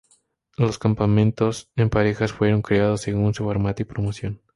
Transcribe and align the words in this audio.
Los 0.57 0.79
campeonatos 0.79 1.69
en 1.75 1.91
parejas 1.91 2.31
fueron 2.31 2.63
creados 2.63 3.01
según 3.01 3.35
su 3.35 3.43
formato 3.43 3.83
y 3.83 3.85
promoción. 3.85 4.41